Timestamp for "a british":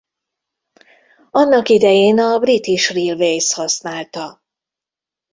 2.19-2.93